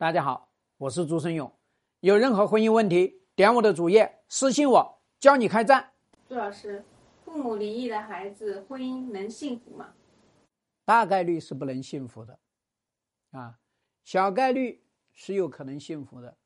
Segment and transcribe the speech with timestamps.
[0.00, 1.52] 大家好，我是朱生勇。
[2.00, 5.92] 有任何婚姻问题，点我的主页私信我，教你开战。
[6.26, 6.82] 朱老师，
[7.22, 9.92] 父母离异的孩子，婚姻能幸福吗？
[10.86, 12.38] 大概率是不能幸福的，
[13.32, 13.58] 啊，
[14.02, 14.82] 小概率
[15.12, 16.38] 是有可能幸福的。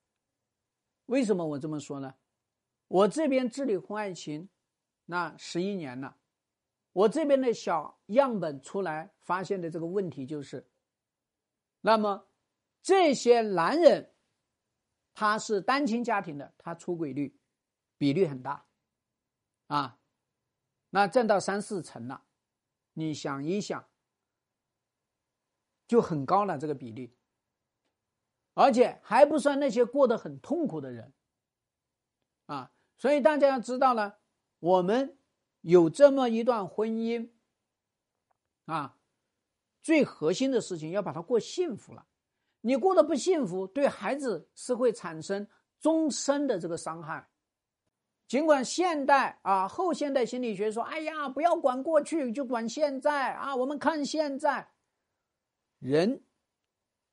[1.07, 2.17] 为什么我这么说呢？
[2.89, 4.49] 我这边治理婚外情，
[5.05, 6.17] 那十一年了，
[6.93, 10.67] 我这边的小样本出来发现的这个问题就是，
[11.83, 12.27] 那么。
[12.85, 14.15] 这些男人，
[15.15, 17.35] 他是单亲家庭的，他出轨率
[17.97, 18.67] 比率很大，
[19.69, 19.99] 啊，
[20.91, 22.27] 那占到三四成了，
[22.93, 23.89] 你想一想，
[25.89, 27.17] 就很高了这个比例，
[28.53, 31.15] 而且还不算那些过得很痛苦的人，
[32.45, 34.19] 啊，所以大家要知道呢，
[34.59, 35.19] 我们
[35.63, 37.31] 有这么一段婚姻，
[38.67, 38.99] 啊，
[39.81, 42.07] 最核心的事情要把它过幸福了。
[42.67, 45.47] 你过得不幸福，对孩子是会产生
[45.79, 47.29] 终身的这个伤害。
[48.27, 54.67] 尽管现代啊，后现代心理学说：“哎呀，不要管过去，就管现在啊。”我们看现在，
[55.79, 56.25] 人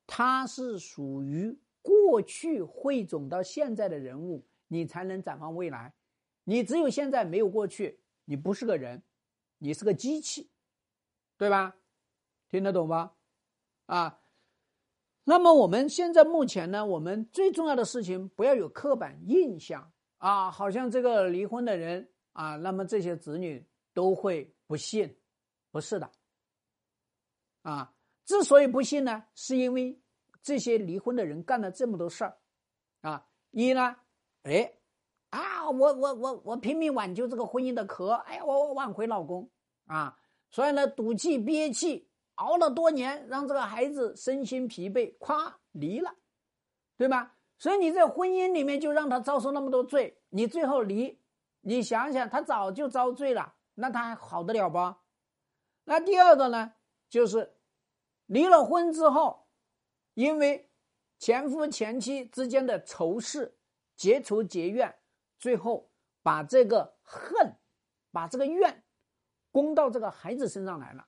[0.06, 5.92] 他是属于过去汇总到现在的人物，你才能展望未来。
[6.44, 9.02] 你只有现在没有过去，你不是个人，
[9.58, 10.50] 你是个机器，
[11.36, 11.76] 对吧？
[12.48, 13.12] 听得懂吗？
[13.84, 14.18] 啊？
[15.24, 25.16] 那么我们现在目前呢，我们最重要的事情不要有刻板印象啊，好像这个离婚的人啊，那么这些子女都会不信，
[25.70, 26.10] 不是的。
[27.62, 29.96] 啊，之所以不信呢，是因为
[30.42, 32.36] 这些离婚的人干了这么多事儿，
[33.02, 33.94] 啊，一呢，
[34.42, 34.74] 哎，
[35.30, 39.48] 啊，我我我我拼命挽救这个婚姻的壳，哎呀，我我挽回老公
[39.86, 40.18] 啊，
[40.50, 42.08] 所以呢，赌气憋气。
[42.42, 46.12] 熬了多年，让这个孩子身心疲惫，咵离了，
[46.96, 47.36] 对吧？
[47.56, 51.20] 所以你在婚姻里面就让他遭受那么多罪，你最后离，
[51.60, 54.96] 你想想，他早就遭罪了，那他还好得了不？
[55.84, 56.74] 那第二个呢，
[57.08, 57.56] 就是
[58.26, 59.46] 离了婚之后，
[60.14, 60.68] 因为
[61.18, 63.56] 前夫前妻之间的仇视，
[63.94, 64.92] 结仇结怨，
[65.38, 65.92] 最后
[66.22, 67.56] 把这个恨，
[68.10, 68.84] 把这个怨，
[69.52, 71.06] 攻到这个孩子身上来了。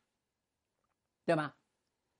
[1.24, 1.56] 对吧？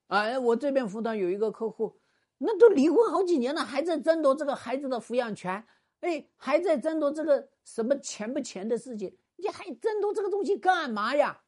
[0.09, 1.99] 啊，我这边辅导有一个客户，
[2.39, 5.67] 那都离婚好几年了，还在争夺这个孩子的抚养权，
[6.01, 11.43] 哎，还在争夺这个什么钱不钱的事情，你还争夺这个东西干嘛呀？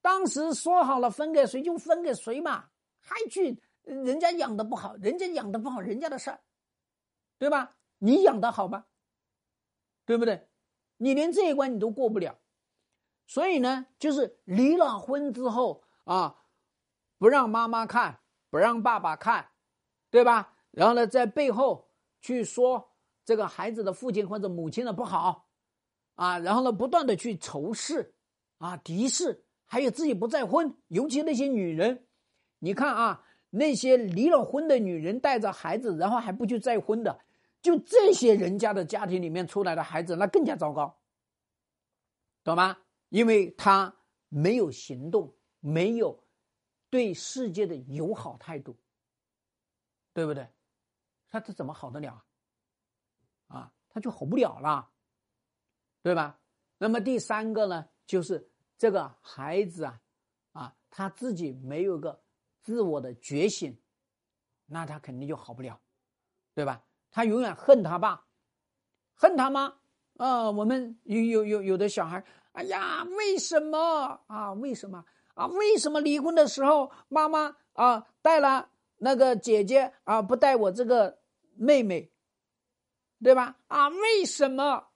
[0.00, 2.66] 当时说好了分给谁就分给谁嘛，
[3.00, 6.40] 还去人家养的不好，人家养的不好，人家的事儿，
[7.38, 7.76] 对吧？
[7.98, 8.86] 你养的好吗？
[10.06, 10.48] 对不对？
[10.96, 12.38] 你连这一关你都过不了，
[13.26, 16.40] 所以呢，就是离了婚之后啊。
[17.18, 18.20] 不让妈妈看，
[18.50, 19.48] 不让爸爸看，
[20.10, 20.54] 对吧？
[20.70, 21.88] 然后呢，在背后
[22.20, 22.92] 去说
[23.24, 25.48] 这个孩子的父亲或者母亲的不好，
[26.16, 28.14] 啊，然后呢，不断的去仇视，
[28.58, 32.06] 啊，敌视，还有自己不再婚，尤其那些女人，
[32.58, 37.20] 你看啊，那些离了婚的女人带着孩子，然后还不去再婚的，
[37.62, 40.98] 就这些人家的家庭里面出来的孩子，那更加糟糕，
[42.42, 42.76] 懂吗？
[43.10, 43.94] 因为他
[44.28, 46.23] 没有行动，没有。
[46.94, 48.78] 对世界的友好态度，
[50.12, 50.48] 对不对？
[51.26, 52.24] 他这怎么好得了
[53.48, 53.58] 啊？
[53.58, 54.88] 啊，他就好不了了，
[56.02, 56.38] 对吧？
[56.78, 60.00] 那么第三个呢，就是这个孩子啊，
[60.52, 62.22] 啊，他自己没有个
[62.62, 63.76] 自我的觉醒，
[64.66, 65.80] 那他肯定就好不了，
[66.54, 66.80] 对吧？
[67.10, 68.24] 他永远恨他爸，
[69.14, 69.80] 恨他妈
[70.18, 70.48] 啊。
[70.48, 74.52] 我们有有有有的小孩，哎呀，为什么啊？
[74.52, 75.04] 为什么？
[75.34, 81.18] 啊，为什么离婚的时候妈妈啊带了那个姐姐啊不带我这个
[81.56, 82.10] 妹妹，
[83.22, 83.58] 对吧？
[83.66, 84.88] 啊，为什么？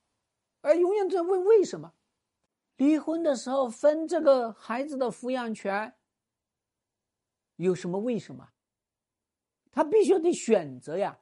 [0.60, 1.92] 啊，永远在问为什么？
[2.76, 5.94] 离婚的时候分这个孩子的抚养权，
[7.56, 8.48] 有什么为什么？
[9.72, 11.18] 他必须得选择呀，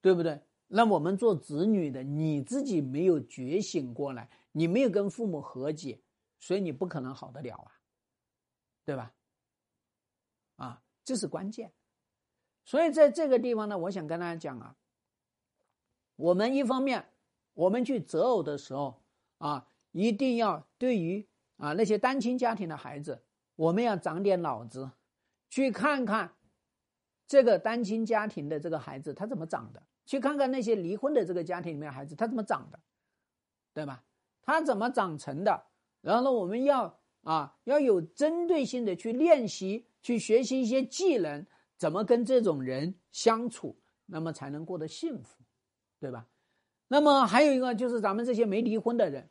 [0.00, 0.42] 对不对？
[0.66, 6.00] 那我们做子女的，你自己没有觉醒过来，你没有跟父母和解，
[6.40, 7.70] 所以你不可能好得了啊。
[8.84, 9.12] 对吧？
[10.56, 11.72] 啊，这是关键。
[12.64, 14.76] 所以在这个地方呢，我想跟大家讲啊，
[16.16, 17.10] 我们一方面，
[17.54, 19.02] 我们去择偶的时候
[19.38, 21.26] 啊，一定要对于
[21.56, 23.22] 啊那些单亲家庭的孩子，
[23.56, 24.90] 我们要长点脑子，
[25.48, 26.34] 去看看
[27.26, 32.78] 这个单亲家庭的这个孩子他怎么长的，去看看那些离婚的这个家庭里面孩子他怎么长的，
[33.72, 34.04] 对吧？
[34.42, 35.66] 他怎么长成的？
[36.02, 37.00] 然后呢，我们要。
[37.24, 43.76] 啊，要有针对性的去练习，去学习一些技能，怎么跟这种人相处，
[44.06, 45.42] 那么才能过得幸福，
[45.98, 46.28] 对吧？
[46.88, 49.30] 那么还有一个就是咱们这些没离婚的人，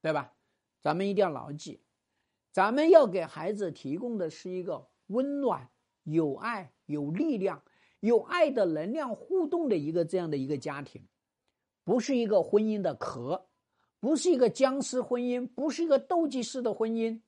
[0.00, 0.32] 对吧？
[0.80, 1.82] 咱们一定要牢记，
[2.52, 5.68] 咱们要给孩子提供的是一个温暖、
[6.04, 7.62] 有爱、有力量、
[8.00, 11.08] 有爱的能量互动的一个这样的一个家庭，
[11.82, 13.48] 不是一个婚姻的壳，
[14.04, 17.22] 不是一个僵尸婚姻，不是一个斗鸡式的婚姻，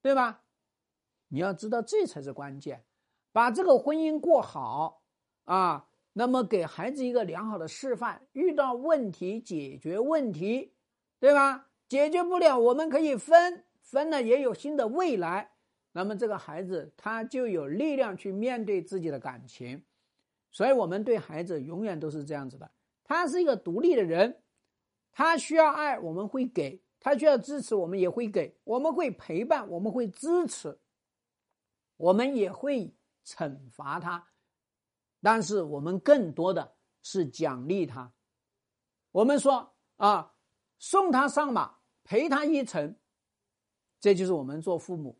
[0.00, 0.42] 对吧？
[1.28, 2.82] 你要知道，这才是关键，
[3.30, 5.02] 把这个婚姻过好
[5.44, 5.86] 啊。
[6.14, 10.72] 那么给孩子一个良好的示范，遇到问题解决问题，
[11.20, 11.68] 对吧？
[11.90, 15.50] 解决不了，我们可以分，分了也有新的未来。
[15.92, 19.84] 那么这个孩子他就有力量去面对自己的感情。
[20.50, 22.70] 所以我们对孩子永远都是这样子的，
[23.04, 24.40] 他是一个独立的人，
[25.14, 30.76] 他需要爱，我们会给他需要支持，我们也会给，我们会陪伴，我们会支持，
[31.96, 32.92] 我们也会
[33.24, 34.26] 惩罚他。
[35.22, 38.12] 但是我们更多的是奖励他，
[39.12, 40.34] 我们说啊，
[40.78, 42.96] 送他上马，陪他一程，
[44.00, 45.18] 这就是我们做父母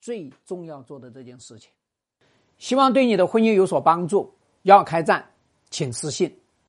[0.00, 1.70] 最重要做的这件事情。
[2.58, 4.32] 希望对你的婚姻有所帮助。
[4.62, 5.28] 要开战，
[5.70, 6.41] 请私信。